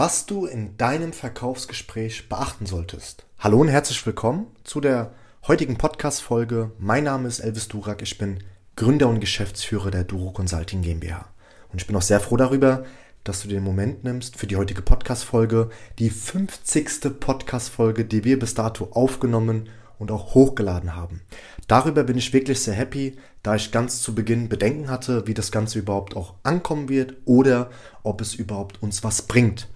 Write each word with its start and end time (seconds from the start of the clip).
was 0.00 0.24
du 0.24 0.46
in 0.46 0.78
deinem 0.78 1.12
Verkaufsgespräch 1.12 2.30
beachten 2.30 2.64
solltest. 2.64 3.26
Hallo 3.38 3.60
und 3.60 3.68
herzlich 3.68 4.06
willkommen 4.06 4.46
zu 4.64 4.80
der 4.80 5.12
heutigen 5.46 5.76
Podcast-Folge. 5.76 6.70
Mein 6.78 7.04
Name 7.04 7.28
ist 7.28 7.40
Elvis 7.40 7.68
Durak, 7.68 8.00
ich 8.00 8.16
bin 8.16 8.42
Gründer 8.76 9.10
und 9.10 9.20
Geschäftsführer 9.20 9.90
der 9.90 10.04
Duro 10.04 10.30
Consulting 10.30 10.80
GmbH. 10.80 11.26
Und 11.70 11.82
ich 11.82 11.86
bin 11.86 11.94
auch 11.96 12.00
sehr 12.00 12.18
froh 12.18 12.38
darüber, 12.38 12.86
dass 13.24 13.42
du 13.42 13.48
den 13.48 13.62
Moment 13.62 14.02
nimmst 14.02 14.38
für 14.38 14.46
die 14.46 14.56
heutige 14.56 14.80
Podcast-Folge, 14.80 15.68
die 15.98 16.08
50. 16.08 17.20
Podcast-Folge, 17.20 18.06
die 18.06 18.24
wir 18.24 18.38
bis 18.38 18.54
dato 18.54 18.88
aufgenommen 18.92 19.68
und 20.00 20.10
auch 20.10 20.34
hochgeladen 20.34 20.96
haben. 20.96 21.20
Darüber 21.68 22.02
bin 22.02 22.18
ich 22.18 22.32
wirklich 22.32 22.60
sehr 22.60 22.74
happy, 22.74 23.16
da 23.44 23.54
ich 23.54 23.70
ganz 23.70 24.02
zu 24.02 24.14
Beginn 24.14 24.48
Bedenken 24.48 24.90
hatte, 24.90 25.28
wie 25.28 25.34
das 25.34 25.52
Ganze 25.52 25.78
überhaupt 25.78 26.16
auch 26.16 26.34
ankommen 26.42 26.88
wird 26.88 27.14
oder 27.26 27.70
ob 28.02 28.20
es 28.20 28.34
überhaupt 28.34 28.82
uns 28.82 29.04
was 29.04 29.22
bringt. 29.22 29.68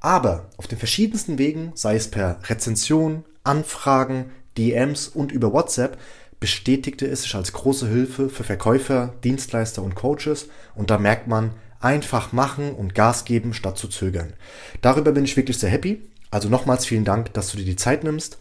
Aber 0.00 0.50
auf 0.56 0.68
den 0.68 0.78
verschiedensten 0.78 1.38
Wegen, 1.38 1.72
sei 1.74 1.96
es 1.96 2.08
per 2.10 2.38
Rezension, 2.48 3.24
Anfragen, 3.42 4.30
DMs 4.56 5.08
und 5.08 5.32
über 5.32 5.52
WhatsApp, 5.52 5.98
bestätigte 6.38 7.06
es 7.06 7.22
sich 7.22 7.34
als 7.34 7.52
große 7.52 7.88
Hilfe 7.88 8.28
für 8.28 8.44
Verkäufer, 8.44 9.14
Dienstleister 9.24 9.82
und 9.82 9.94
Coaches 9.94 10.48
und 10.74 10.90
da 10.90 10.98
merkt 10.98 11.26
man, 11.26 11.52
einfach 11.80 12.32
machen 12.32 12.72
und 12.74 12.94
Gas 12.94 13.24
geben 13.24 13.54
statt 13.54 13.78
zu 13.78 13.88
zögern. 13.88 14.34
Darüber 14.82 15.12
bin 15.12 15.24
ich 15.24 15.36
wirklich 15.36 15.58
sehr 15.58 15.70
happy 15.70 16.02
also 16.30 16.48
nochmals 16.48 16.86
vielen 16.86 17.04
Dank, 17.04 17.32
dass 17.34 17.50
du 17.50 17.58
dir 17.58 17.64
die 17.64 17.76
Zeit 17.76 18.04
nimmst. 18.04 18.38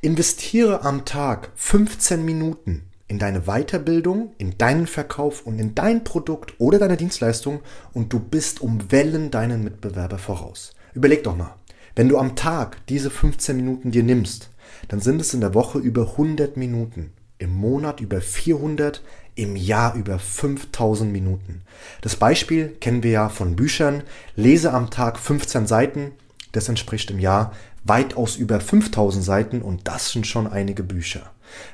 Investiere 0.00 0.82
am 0.82 1.04
Tag 1.04 1.50
15 1.56 2.24
Minuten 2.24 2.84
in 3.08 3.18
deine 3.18 3.42
Weiterbildung, 3.42 4.32
in 4.38 4.56
deinen 4.56 4.86
Verkauf 4.86 5.44
und 5.46 5.58
in 5.58 5.74
dein 5.74 6.04
Produkt 6.04 6.54
oder 6.58 6.78
deine 6.78 6.96
Dienstleistung 6.96 7.60
und 7.92 8.12
du 8.12 8.20
bist 8.20 8.60
um 8.60 8.92
Wellen 8.92 9.30
deinen 9.30 9.64
Mitbewerber 9.64 10.18
voraus. 10.18 10.74
Überleg 10.94 11.24
doch 11.24 11.36
mal, 11.36 11.56
wenn 11.96 12.08
du 12.08 12.18
am 12.18 12.36
Tag 12.36 12.86
diese 12.86 13.10
15 13.10 13.56
Minuten 13.56 13.90
dir 13.90 14.04
nimmst, 14.04 14.50
dann 14.88 15.00
sind 15.00 15.20
es 15.20 15.34
in 15.34 15.40
der 15.40 15.54
Woche 15.54 15.78
über 15.78 16.12
100 16.12 16.56
Minuten, 16.56 17.12
im 17.38 17.52
Monat 17.52 18.00
über 18.00 18.20
400, 18.20 19.02
im 19.34 19.56
Jahr 19.56 19.94
über 19.94 20.18
5000 20.18 21.10
Minuten. 21.10 21.62
Das 22.02 22.16
Beispiel 22.16 22.68
kennen 22.80 23.02
wir 23.02 23.10
ja 23.10 23.28
von 23.28 23.56
Büchern. 23.56 24.02
Lese 24.36 24.72
am 24.72 24.90
Tag 24.90 25.18
15 25.18 25.66
Seiten, 25.66 26.12
das 26.52 26.68
entspricht 26.68 27.10
im 27.10 27.18
Jahr 27.18 27.52
weitaus 27.84 28.36
über 28.36 28.60
5000 28.60 29.24
Seiten 29.24 29.62
und 29.62 29.88
das 29.88 30.12
sind 30.12 30.26
schon 30.26 30.46
einige 30.46 30.82
Bücher. 30.82 31.30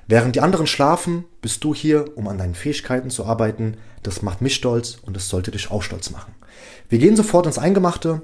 Während 0.07 0.37
die 0.37 0.41
anderen 0.41 0.67
schlafen, 0.67 1.25
bist 1.43 1.65
du 1.65 1.75
hier, 1.75 2.17
um 2.17 2.29
an 2.29 2.39
deinen 2.39 2.55
Fähigkeiten 2.55 3.11
zu 3.11 3.27
arbeiten. 3.27 3.77
Das 4.03 4.23
macht 4.23 4.41
mich 4.41 4.55
stolz 4.55 4.99
und 5.03 5.17
es 5.17 5.29
sollte 5.29 5.51
dich 5.51 5.71
auch 5.71 5.83
stolz 5.83 6.11
machen. 6.11 6.35
Wir 6.89 6.99
gehen 6.99 7.17
sofort 7.17 7.47
ins 7.47 7.59
Eingemachte. 7.59 8.23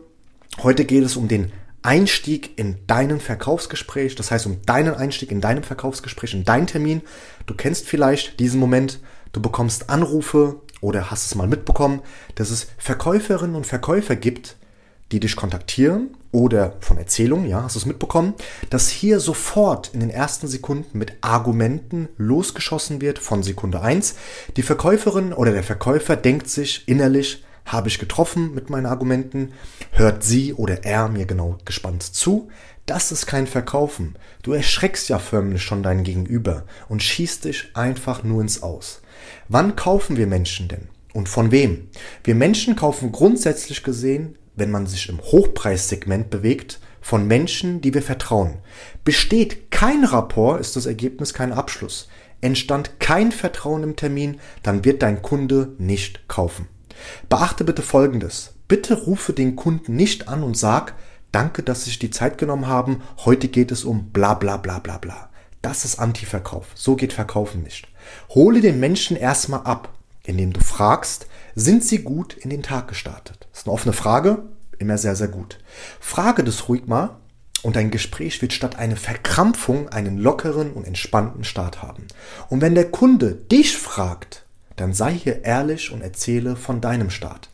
Heute 0.62 0.84
geht 0.84 1.04
es 1.04 1.16
um 1.16 1.28
den 1.28 1.52
Einstieg 1.82 2.58
in 2.58 2.78
deinen 2.86 3.20
Verkaufsgespräch, 3.20 4.14
das 4.14 4.30
heißt 4.30 4.46
um 4.46 4.62
deinen 4.62 4.94
Einstieg 4.94 5.32
in 5.32 5.40
deinem 5.40 5.64
Verkaufsgespräch, 5.64 6.32
in 6.32 6.44
deinen 6.44 6.68
Termin. 6.68 7.02
Du 7.46 7.54
kennst 7.54 7.88
vielleicht 7.88 8.38
diesen 8.38 8.60
Moment, 8.60 9.00
du 9.32 9.42
bekommst 9.42 9.90
Anrufe 9.90 10.60
oder 10.80 11.10
hast 11.10 11.26
es 11.26 11.34
mal 11.34 11.48
mitbekommen, 11.48 12.00
dass 12.36 12.50
es 12.50 12.68
Verkäuferinnen 12.78 13.56
und 13.56 13.66
Verkäufer 13.66 14.14
gibt, 14.14 14.56
die 15.12 15.20
dich 15.20 15.36
kontaktieren 15.36 16.16
oder 16.32 16.76
von 16.80 16.96
Erzählungen, 16.96 17.48
ja, 17.48 17.62
hast 17.62 17.76
du 17.76 17.78
es 17.78 17.86
mitbekommen, 17.86 18.34
dass 18.70 18.88
hier 18.88 19.20
sofort 19.20 19.90
in 19.92 20.00
den 20.00 20.10
ersten 20.10 20.48
Sekunden 20.48 20.98
mit 20.98 21.12
Argumenten 21.20 22.08
losgeschossen 22.16 23.00
wird 23.02 23.18
von 23.18 23.42
Sekunde 23.42 23.82
eins. 23.82 24.16
Die 24.56 24.62
Verkäuferin 24.62 25.34
oder 25.34 25.52
der 25.52 25.62
Verkäufer 25.62 26.16
denkt 26.16 26.48
sich 26.48 26.88
innerlich, 26.88 27.44
habe 27.66 27.88
ich 27.88 27.98
getroffen 27.98 28.54
mit 28.54 28.70
meinen 28.70 28.86
Argumenten, 28.86 29.52
hört 29.92 30.24
sie 30.24 30.54
oder 30.54 30.84
er 30.84 31.08
mir 31.08 31.26
genau 31.26 31.58
gespannt 31.64 32.02
zu. 32.02 32.48
Das 32.86 33.12
ist 33.12 33.26
kein 33.26 33.46
Verkaufen. 33.46 34.16
Du 34.42 34.52
erschreckst 34.52 35.08
ja 35.08 35.20
förmlich 35.20 35.62
schon 35.62 35.84
deinen 35.84 36.02
Gegenüber 36.02 36.64
und 36.88 37.02
schießt 37.02 37.44
dich 37.44 37.70
einfach 37.74 38.24
nur 38.24 38.40
ins 38.40 38.62
Aus. 38.62 39.02
Wann 39.48 39.76
kaufen 39.76 40.16
wir 40.16 40.26
Menschen 40.26 40.66
denn? 40.66 40.88
Und 41.12 41.28
von 41.28 41.52
wem? 41.52 41.88
Wir 42.24 42.34
Menschen 42.34 42.74
kaufen 42.74 43.12
grundsätzlich 43.12 43.84
gesehen 43.84 44.36
wenn 44.54 44.70
man 44.70 44.86
sich 44.86 45.08
im 45.08 45.20
Hochpreissegment 45.20 46.30
bewegt, 46.30 46.80
von 47.00 47.26
Menschen, 47.26 47.80
die 47.80 47.92
wir 47.94 48.02
vertrauen. 48.02 48.58
Besteht 49.04 49.70
kein 49.70 50.04
Rapport, 50.04 50.60
ist 50.60 50.76
das 50.76 50.86
Ergebnis 50.86 51.34
kein 51.34 51.52
Abschluss. 51.52 52.08
Entstand 52.40 53.00
kein 53.00 53.32
Vertrauen 53.32 53.82
im 53.82 53.96
Termin, 53.96 54.40
dann 54.62 54.84
wird 54.84 55.02
dein 55.02 55.20
Kunde 55.20 55.74
nicht 55.78 56.28
kaufen. 56.28 56.68
Beachte 57.28 57.64
bitte 57.64 57.82
Folgendes. 57.82 58.54
Bitte 58.68 58.94
rufe 58.94 59.32
den 59.32 59.56
Kunden 59.56 59.96
nicht 59.96 60.28
an 60.28 60.42
und 60.42 60.56
sag, 60.56 60.94
danke, 61.32 61.62
dass 61.62 61.80
Sie 61.80 61.90
sich 61.90 61.98
die 61.98 62.10
Zeit 62.10 62.38
genommen 62.38 62.68
haben, 62.68 63.02
heute 63.24 63.48
geht 63.48 63.70
es 63.72 63.84
um 63.84 64.10
bla 64.10 64.34
bla 64.34 64.56
bla 64.56 64.78
bla 64.78 64.98
bla. 64.98 65.28
Das 65.60 65.84
ist 65.84 65.98
Antiverkauf. 65.98 66.68
So 66.74 66.96
geht 66.96 67.12
Verkaufen 67.12 67.62
nicht. 67.62 67.88
Hole 68.30 68.60
den 68.60 68.80
Menschen 68.80 69.16
erstmal 69.16 69.60
ab, 69.60 69.92
indem 70.24 70.52
du 70.52 70.60
fragst, 70.60 71.26
sind 71.54 71.84
Sie 71.84 71.98
gut 71.98 72.34
in 72.34 72.50
den 72.50 72.62
Tag 72.62 72.88
gestartet? 72.88 73.46
Das 73.50 73.60
ist 73.60 73.66
eine 73.66 73.74
offene 73.74 73.92
Frage, 73.92 74.42
immer 74.78 74.98
sehr, 74.98 75.16
sehr 75.16 75.28
gut. 75.28 75.58
Frage 76.00 76.44
das 76.44 76.68
ruhig 76.68 76.86
mal 76.86 77.16
und 77.62 77.76
dein 77.76 77.90
Gespräch 77.90 78.40
wird 78.42 78.52
statt 78.52 78.76
einer 78.76 78.96
Verkrampfung 78.96 79.88
einen 79.88 80.18
lockeren 80.18 80.72
und 80.72 80.86
entspannten 80.86 81.44
Start 81.44 81.82
haben. 81.82 82.06
Und 82.48 82.60
wenn 82.60 82.74
der 82.74 82.90
Kunde 82.90 83.34
dich 83.34 83.76
fragt, 83.76 84.44
dann 84.76 84.92
sei 84.92 85.12
hier 85.14 85.44
ehrlich 85.44 85.92
und 85.92 86.02
erzähle 86.02 86.56
von 86.56 86.80
deinem 86.80 87.10
Start. 87.10 87.50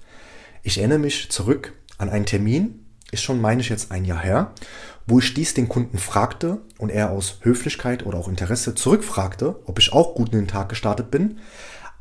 Ich 0.62 0.78
erinnere 0.78 0.98
mich 0.98 1.30
zurück 1.30 1.74
an 1.98 2.08
einen 2.08 2.26
Termin, 2.26 2.86
ist 3.10 3.22
schon, 3.22 3.40
meine 3.40 3.60
ich, 3.60 3.68
jetzt 3.68 3.90
ein 3.90 4.04
Jahr 4.04 4.22
her, 4.22 4.52
wo 5.06 5.18
ich 5.18 5.32
dies 5.32 5.54
den 5.54 5.68
Kunden 5.68 5.98
fragte 5.98 6.60
und 6.76 6.90
er 6.90 7.10
aus 7.10 7.38
Höflichkeit 7.40 8.04
oder 8.04 8.18
auch 8.18 8.28
Interesse 8.28 8.74
zurückfragte, 8.74 9.56
ob 9.64 9.78
ich 9.78 9.92
auch 9.92 10.14
gut 10.14 10.32
in 10.32 10.40
den 10.40 10.48
Tag 10.48 10.68
gestartet 10.68 11.10
bin, 11.10 11.38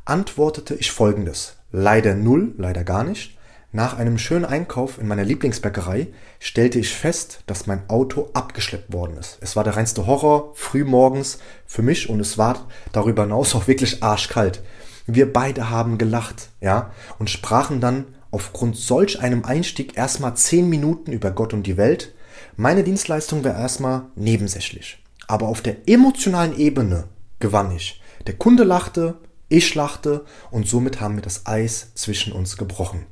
antwortete 0.08 0.74
ich 0.74 0.90
folgendes. 0.90 1.56
Leider 1.70 2.14
null, 2.14 2.54
leider 2.56 2.84
gar 2.84 3.04
nicht. 3.04 3.36
Nach 3.70 3.98
einem 3.98 4.16
schönen 4.16 4.46
Einkauf 4.46 4.98
in 4.98 5.06
meiner 5.06 5.24
Lieblingsbäckerei 5.24 6.08
stellte 6.40 6.78
ich 6.78 6.94
fest, 6.94 7.42
dass 7.46 7.66
mein 7.66 7.88
Auto 7.90 8.30
abgeschleppt 8.32 8.92
worden 8.92 9.18
ist. 9.18 9.36
Es 9.42 9.56
war 9.56 9.64
der 9.64 9.76
reinste 9.76 10.06
Horror, 10.06 10.52
früh 10.54 10.84
morgens 10.84 11.38
für 11.66 11.82
mich 11.82 12.08
und 12.08 12.20
es 12.20 12.38
war 12.38 12.66
darüber 12.92 13.24
hinaus 13.24 13.54
auch 13.54 13.68
wirklich 13.68 14.02
arschkalt. 14.02 14.62
Wir 15.06 15.30
beide 15.30 15.68
haben 15.68 15.98
gelacht, 15.98 16.48
ja, 16.60 16.92
und 17.18 17.28
sprachen 17.28 17.82
dann 17.82 18.06
aufgrund 18.30 18.76
solch 18.76 19.20
einem 19.20 19.44
Einstieg 19.44 19.98
erstmal 19.98 20.34
zehn 20.34 20.68
Minuten 20.70 21.12
über 21.12 21.30
Gott 21.30 21.52
und 21.52 21.66
die 21.66 21.76
Welt. 21.76 22.14
Meine 22.56 22.84
Dienstleistung 22.84 23.44
war 23.44 23.54
erstmal 23.54 24.06
nebensächlich. 24.16 25.04
Aber 25.26 25.48
auf 25.48 25.60
der 25.60 25.86
emotionalen 25.86 26.56
Ebene 26.56 27.04
gewann 27.38 27.72
ich. 27.76 28.00
Der 28.26 28.34
Kunde 28.34 28.64
lachte, 28.64 29.18
ich 29.48 29.74
lachte 29.74 30.24
und 30.50 30.68
somit 30.68 31.00
haben 31.00 31.16
wir 31.16 31.22
das 31.22 31.46
Eis 31.46 31.92
zwischen 31.94 32.32
uns 32.32 32.56
gebrochen. 32.56 33.06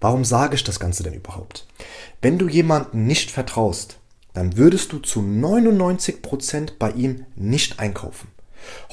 Warum 0.00 0.24
sage 0.24 0.54
ich 0.54 0.64
das 0.64 0.80
Ganze 0.80 1.02
denn 1.02 1.14
überhaupt? 1.14 1.66
Wenn 2.20 2.38
du 2.38 2.48
jemandem 2.48 3.06
nicht 3.06 3.30
vertraust, 3.30 3.98
dann 4.32 4.56
würdest 4.56 4.92
du 4.92 4.98
zu 4.98 5.22
99 5.22 6.22
Prozent 6.22 6.78
bei 6.78 6.90
ihm 6.90 7.24
nicht 7.36 7.78
einkaufen. 7.78 8.28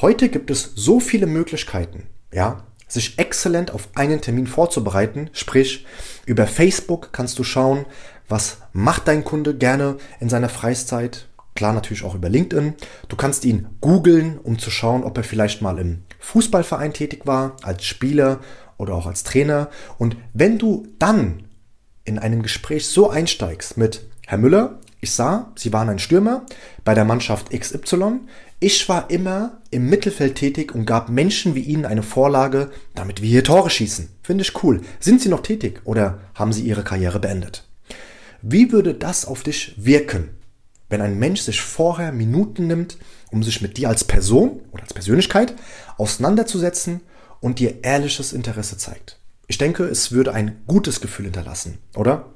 Heute 0.02 0.30
gibt 0.30 0.52
es 0.52 0.72
so 0.76 1.00
viele 1.00 1.28
Möglichkeiten, 1.28 2.08
ja, 2.32 2.64
sich 2.88 3.18
exzellent 3.18 3.72
auf 3.72 3.90
einen 3.96 4.22
Termin 4.22 4.48
vorzubereiten. 4.48 5.30
Sprich, 5.32 5.86
über 6.26 6.46
Facebook 6.46 7.14
kannst 7.14 7.40
du 7.40 7.44
schauen, 7.44 7.86
was 8.28 8.58
macht 8.74 9.08
dein 9.08 9.24
Kunde 9.24 9.56
gerne 9.58 9.98
in 10.20 10.30
seiner 10.30 10.50
Freizeit, 10.50 11.28
Klar 11.56 11.74
natürlich 11.74 12.04
auch 12.04 12.16
über 12.16 12.30
LinkedIn. 12.30 12.76
Du 13.10 13.16
kannst 13.16 13.46
ihn 13.46 13.68
googeln, 13.82 14.40
um 14.40 14.58
zu 14.58 14.72
schauen, 14.72 15.04
ob 15.04 15.18
er 15.18 15.24
vielleicht 15.24 15.62
mal 15.62 15.78
im 15.80 16.04
Fußballverein 16.22 16.94
tätig 16.94 17.26
war, 17.26 17.58
als 17.62 17.84
Spieler 17.84 18.40
oder 18.78 18.96
auch 18.96 19.06
als 19.06 19.24
Trainer. 19.24 19.70
Und 19.98 20.16
wenn 20.34 20.58
du 20.58 20.88
dann 20.98 21.44
in 22.06 22.18
einem 22.18 22.42
Gespräch 22.42 22.88
so 22.88 23.10
einsteigst 23.10 23.78
mit 23.78 24.06
Herr 24.26 24.38
Müller, 24.38 24.80
ich 25.02 25.12
sah, 25.12 25.52
Sie 25.56 25.74
waren 25.74 25.90
ein 25.90 26.00
Stürmer 26.00 26.46
bei 26.84 26.94
der 26.94 27.06
Mannschaft 27.06 27.50
XY. 27.50 28.20
Ich 28.60 28.88
war 28.88 29.10
immer 29.10 29.60
im 29.72 29.90
Mittelfeld 29.90 30.36
tätig 30.36 30.76
und 30.76 30.86
gab 30.86 31.10
Menschen 31.10 31.56
wie 31.56 31.62
Ihnen 31.62 31.86
eine 31.86 32.04
Vorlage, 32.04 32.70
damit 32.94 33.22
wir 33.22 33.30
hier 33.30 33.44
Tore 33.44 33.72
schießen. 33.72 34.10
Finde 34.22 34.44
ich 34.44 34.64
cool. 34.64 34.82
Sind 35.00 35.20
Sie 35.20 35.30
noch 35.30 35.42
tätig 35.42 35.82
oder 35.86 36.20
haben 36.36 36.54
Sie 36.54 36.62
Ihre 36.62 36.84
Karriere 36.84 37.20
beendet? 37.20 37.68
Wie 38.44 38.72
würde 38.72 38.94
das 38.94 39.26
auf 39.26 39.42
dich 39.44 39.74
wirken? 39.78 40.30
Wenn 40.92 41.02
ein 41.02 41.18
Mensch 41.18 41.42
sich 41.42 41.62
vorher 41.62 42.12
Minuten 42.12 42.68
nimmt, 42.68 42.98
um 43.32 43.42
sich 43.42 43.62
mit 43.62 43.78
dir 43.78 43.90
als 43.90 44.04
Person 44.04 44.62
oder 44.72 44.84
als 44.84 44.94
Persönlichkeit 44.94 45.54
auseinanderzusetzen 45.98 47.02
und 47.40 47.60
dir 47.60 47.84
ehrliches 47.84 48.34
Interesse 48.34 48.78
zeigt. 48.78 49.18
Ich 49.48 49.58
denke, 49.58 49.84
es 49.84 50.12
würde 50.12 50.34
ein 50.34 50.62
gutes 50.68 51.02
Gefühl 51.02 51.26
hinterlassen, 51.26 51.80
oder? 51.96 52.30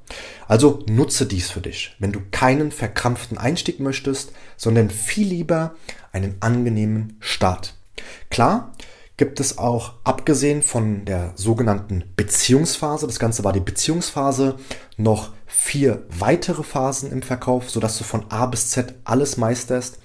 Also 0.47 0.83
nutze 0.89 1.25
dies 1.25 1.49
für 1.49 1.61
dich, 1.61 1.95
wenn 1.99 2.11
du 2.11 2.19
keinen 2.31 2.71
verkrampften 2.71 3.37
Einstieg 3.37 3.79
möchtest, 3.79 4.31
sondern 4.57 4.89
viel 4.89 5.27
lieber 5.27 5.75
einen 6.11 6.35
angenehmen 6.41 7.17
Start. 7.19 7.75
Klar, 8.29 8.73
gibt 9.17 9.39
es 9.39 9.57
auch, 9.57 9.93
abgesehen 10.03 10.61
von 10.61 11.05
der 11.05 11.31
sogenannten 11.35 12.03
Beziehungsphase, 12.17 13.07
das 13.07 13.19
Ganze 13.19 13.43
war 13.43 13.53
die 13.53 13.61
Beziehungsphase, 13.61 14.55
noch 14.97 15.31
vier 15.45 16.03
weitere 16.09 16.63
Phasen 16.63 17.11
im 17.11 17.21
Verkauf, 17.21 17.69
sodass 17.69 17.97
du 17.97 18.03
von 18.03 18.25
A 18.29 18.45
bis 18.45 18.71
Z 18.71 18.93
alles 19.05 19.37
meisterst 19.37 19.99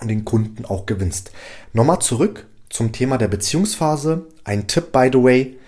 und 0.00 0.08
den 0.08 0.24
Kunden 0.24 0.64
auch 0.64 0.86
gewinnst. 0.86 1.30
Nochmal 1.72 2.00
zurück 2.00 2.46
zum 2.70 2.92
Thema 2.92 3.18
der 3.18 3.28
Beziehungsphase. 3.28 4.26
Ein 4.44 4.66
Tipp, 4.66 4.92
by 4.92 5.10
the 5.12 5.22
way. 5.22 5.58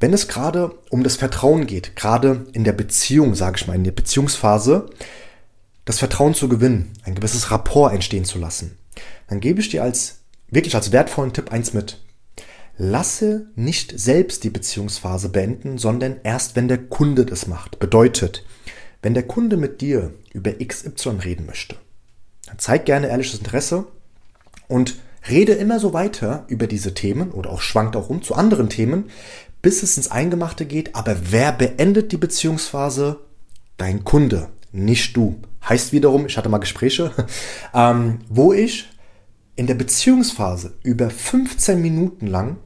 Wenn 0.00 0.12
es 0.12 0.28
gerade 0.28 0.74
um 0.90 1.04
das 1.04 1.16
Vertrauen 1.16 1.66
geht, 1.66 1.96
gerade 1.96 2.46
in 2.52 2.64
der 2.64 2.72
Beziehung, 2.72 3.34
sage 3.34 3.58
ich 3.58 3.66
mal, 3.66 3.76
in 3.76 3.84
der 3.84 3.92
Beziehungsphase, 3.92 4.86
das 5.84 5.98
Vertrauen 5.98 6.34
zu 6.34 6.48
gewinnen, 6.48 6.92
ein 7.04 7.14
gewisses 7.14 7.50
Rapport 7.50 7.92
entstehen 7.92 8.24
zu 8.24 8.38
lassen, 8.38 8.78
dann 9.28 9.40
gebe 9.40 9.60
ich 9.60 9.68
dir 9.68 9.82
als 9.82 10.18
wirklich 10.48 10.74
als 10.74 10.92
wertvollen 10.92 11.32
Tipp 11.32 11.52
eins 11.52 11.72
mit. 11.72 12.01
Lasse 12.84 13.46
nicht 13.54 13.96
selbst 13.96 14.42
die 14.42 14.50
Beziehungsphase 14.50 15.28
beenden, 15.28 15.78
sondern 15.78 16.16
erst 16.24 16.56
wenn 16.56 16.66
der 16.66 16.78
Kunde 16.78 17.24
das 17.24 17.46
macht. 17.46 17.78
Bedeutet, 17.78 18.44
wenn 19.02 19.14
der 19.14 19.22
Kunde 19.22 19.56
mit 19.56 19.80
dir 19.80 20.12
über 20.32 20.50
XY 20.54 21.10
reden 21.22 21.46
möchte, 21.46 21.76
dann 22.46 22.58
zeig 22.58 22.84
gerne 22.84 23.06
ehrliches 23.06 23.38
Interesse 23.38 23.86
und 24.66 24.96
rede 25.30 25.52
immer 25.52 25.78
so 25.78 25.92
weiter 25.92 26.44
über 26.48 26.66
diese 26.66 26.92
Themen 26.92 27.30
oder 27.30 27.50
auch 27.50 27.60
schwankt 27.60 27.94
auch 27.94 28.10
um 28.10 28.20
zu 28.20 28.34
anderen 28.34 28.68
Themen, 28.68 29.10
bis 29.62 29.84
es 29.84 29.96
ins 29.96 30.10
Eingemachte 30.10 30.66
geht. 30.66 30.96
Aber 30.96 31.16
wer 31.30 31.52
beendet 31.52 32.10
die 32.10 32.16
Beziehungsphase? 32.16 33.20
Dein 33.76 34.02
Kunde, 34.02 34.48
nicht 34.72 35.16
du. 35.16 35.38
Heißt 35.68 35.92
wiederum, 35.92 36.26
ich 36.26 36.36
hatte 36.36 36.48
mal 36.48 36.58
Gespräche, 36.58 37.12
ähm, 37.74 38.18
wo 38.28 38.52
ich 38.52 38.90
in 39.54 39.68
der 39.68 39.76
Beziehungsphase 39.76 40.74
über 40.82 41.10
15 41.10 41.80
Minuten 41.80 42.26
lang 42.26 42.56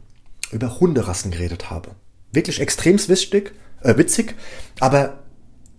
über 0.52 0.80
Hunderassen 0.80 1.30
geredet 1.30 1.70
habe. 1.70 1.90
Wirklich 2.32 2.60
extrem 2.60 2.98
wichtig, 3.08 3.54
äh, 3.82 3.96
witzig, 3.96 4.34
aber 4.80 5.18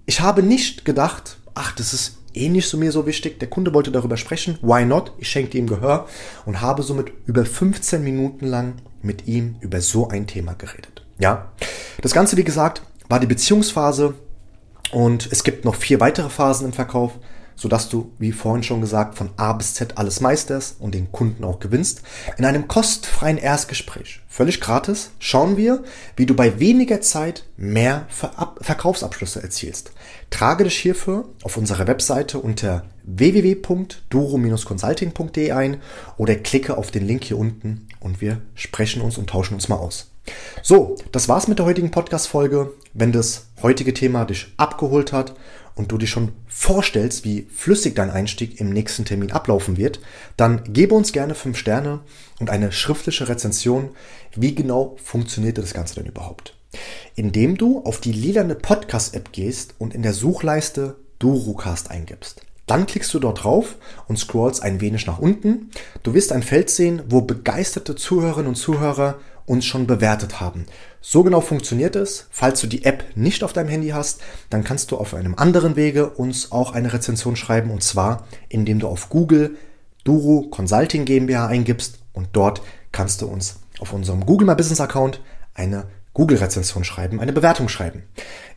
ich 0.06 0.22
habe 0.22 0.44
nicht 0.44 0.86
gedacht, 0.86 1.38
ach, 1.54 1.74
das 1.74 1.94
ist 1.94 2.18
eh 2.34 2.50
nicht 2.50 2.69
so 2.69 2.78
mir 2.78 2.92
so 2.92 3.06
wichtig. 3.06 3.40
Der 3.40 3.50
Kunde 3.50 3.74
wollte 3.74 3.92
darüber 3.92 4.18
sprechen, 4.18 4.58
why 4.62 4.86
not? 4.86 5.12
Ich 5.18 5.30
schenkte 5.30 5.58
ihm 5.58 5.68
Gehör 5.68 6.08
und 6.46 6.62
habe 6.62 6.84
somit 6.84 7.12
über 7.25 7.46
15 7.46 8.04
Minuten 8.04 8.46
lang 8.46 8.75
mit 9.02 9.28
ihm 9.28 9.56
über 9.60 9.81
so 9.81 10.08
ein 10.08 10.28
Thema 10.28 10.54
geredet. 10.54 11.06
Ja, 11.19 11.52
das 12.02 12.14
Ganze, 12.14 12.38
wie 12.38 12.44
gesagt, 12.44 12.84
war 13.10 13.19
die 13.19 13.28
Beziehungsphase 13.28 14.14
und 14.92 15.28
es 15.31 15.44
gibt 15.44 15.66
noch 15.66 15.75
vier 15.75 16.00
weitere 16.00 16.30
Phasen 16.30 16.68
im 16.68 16.74
Verkauf 16.74 17.14
sodass 17.57 17.89
du, 17.89 18.13
wie 18.19 18.31
vorhin 18.31 18.63
schon 18.63 18.80
gesagt, 18.80 19.15
von 19.15 19.31
A 19.36 19.51
bis 19.51 19.74
Z 19.74 19.98
alles 19.98 20.21
meisterst 20.21 20.77
und 20.80 20.95
den 20.95 21.12
Kunden 21.12 21.44
auch 21.44 21.59
gewinnst. 21.59 22.04
In 22.38 22.45
einem 22.45 22.69
kostenfreien 22.69 23.38
Erstgespräch, 23.38 24.21
völlig 24.30 24.62
gratis, 24.62 25.09
schauen 25.19 25.57
wir, 25.57 25.83
wie 26.15 26.27
du 26.27 26.36
bei 26.36 26.62
weniger 26.62 27.01
Zeit 27.01 27.44
mehr 27.57 28.06
Ver 28.07 28.56
Verkaufsabschlüsse 28.62 29.42
erzielst. 29.42 29.92
Trage 30.30 30.63
dich 30.63 30.77
hierfür 30.77 31.25
auf 31.42 31.57
unserer 31.57 31.88
Webseite 31.88 32.38
unter 32.39 32.86
www.duro-consulting.de 33.04 35.51
ein 35.51 35.81
oder 36.18 36.36
klicke 36.36 36.77
auf 36.77 36.92
den 36.92 37.07
Link 37.07 37.24
hier 37.24 37.39
unten 37.39 37.88
und 38.00 38.21
wir 38.21 38.42
sprechen 38.54 39.01
uns 39.01 39.18
und 39.18 39.27
tauschen 39.30 39.56
uns 39.56 39.68
mal 39.68 39.77
aus. 39.77 40.12
So, 40.62 40.96
das 41.12 41.30
war's 41.30 41.48
mit 41.48 41.60
der 41.60 41.66
heutigen 41.66 41.92
Podcast-Folge. 41.92 42.74
Wenn 42.94 43.12
das 43.12 43.48
heutige 43.62 43.94
Thema 43.94 44.26
dich 44.26 44.54
abgeholt 44.58 45.14
hat 45.14 45.34
und 45.76 45.92
du 45.92 45.98
dir 45.98 46.08
schon 46.08 46.34
vorstellst, 46.48 47.24
wie 47.24 47.48
flüssig 47.54 47.96
dein 47.96 48.10
Einstieg 48.10 48.60
im 48.60 48.72
nächsten 48.72 49.06
Termin 49.06 49.32
ablaufen 49.32 49.78
wird, 49.78 50.00
dann 50.36 50.62
gebe 50.74 50.96
uns 50.96 51.12
gerne 51.14 51.36
fünf 51.36 51.58
Sterne 51.58 52.02
und 52.40 52.50
eine 52.50 52.72
schriftliche 52.72 53.30
Rezension. 53.30 53.92
Wie 54.36 54.56
genau 54.56 54.98
funktioniert 55.04 55.58
das 55.58 55.74
Ganze 55.74 55.96
denn 55.96 56.06
überhaupt? 56.08 56.56
Indem 57.16 57.58
du 57.58 57.84
auf 57.84 58.02
die 58.02 58.12
lilane 58.12 58.56
Podcast-App 58.56 59.32
gehst 59.32 59.76
und 59.78 59.94
in 59.94 60.02
der 60.02 60.14
Suchleiste 60.14 60.98
Durucast 61.20 61.92
eingibst. 61.92 62.42
Dann 62.68 62.86
klickst 62.86 63.14
du 63.14 63.20
dort 63.20 63.44
drauf 63.44 63.76
und 64.08 64.20
scrollst 64.20 64.62
ein 64.62 64.82
wenig 64.82 65.08
nach 65.08 65.20
unten. 65.20 65.72
Du 66.04 66.14
wirst 66.14 66.34
ein 66.34 66.44
Feld 66.44 66.70
sehen, 66.70 67.02
wo 67.08 67.22
begeisterte 67.22 67.96
Zuhörerinnen 67.96 68.50
und 68.50 68.56
Zuhörer 68.56 69.16
uns 69.48 69.66
schon 69.66 69.88
bewertet 69.88 70.40
haben. 70.40 70.68
So 71.02 71.24
genau 71.24 71.42
funktioniert 71.42 71.96
es. 71.96 72.28
Falls 72.30 72.62
du 72.62 72.68
die 72.68 72.86
App 72.86 73.04
nicht 73.16 73.44
auf 73.44 73.54
deinem 73.54 73.70
Handy 73.70 73.90
hast, 73.90 74.22
dann 74.52 74.64
kannst 74.64 74.92
du 74.92 74.98
auf 74.98 75.16
einem 75.16 75.34
anderen 75.36 75.76
Wege 75.76 76.10
uns 76.12 76.52
auch 76.52 76.74
eine 76.74 76.94
Rezension 76.94 77.36
schreiben 77.36 77.72
und 77.72 77.82
zwar, 77.82 78.28
indem 78.50 78.80
du 78.80 78.88
auf 78.88 79.10
Google 79.10 79.58
Duru 80.04 80.50
Consulting 80.50 81.06
GmbH 81.06 81.48
eingibst 81.48 82.00
und 82.14 82.30
dort 82.34 82.62
kannst 82.92 83.22
du 83.22 83.28
uns 83.28 83.60
auf 83.80 83.94
unserem 83.94 84.26
Google 84.26 84.48
My 84.48 84.56
Business 84.56 84.82
Account 84.82 85.22
eine 85.54 85.86
Google-Rezension 86.14 86.84
schreiben, 86.84 87.20
eine 87.20 87.34
Bewertung 87.34 87.70
schreiben. 87.70 88.04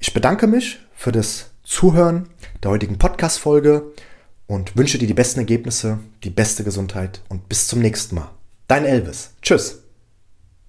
Ich 0.00 0.12
bedanke 0.14 0.46
mich 0.46 0.80
für 0.94 1.12
das 1.12 1.50
Zuhören 1.62 2.28
der 2.62 2.70
heutigen 2.70 2.98
Podcast-Folge 2.98 3.92
und 4.46 4.76
wünsche 4.76 4.98
dir 4.98 5.06
die 5.06 5.14
besten 5.14 5.40
Ergebnisse, 5.40 5.98
die 6.24 6.30
beste 6.30 6.64
Gesundheit 6.64 7.20
und 7.28 7.48
bis 7.48 7.68
zum 7.68 7.80
nächsten 7.80 8.16
Mal. 8.16 8.30
Dein 8.66 8.84
Elvis. 8.84 9.34
Tschüss. 9.42 9.89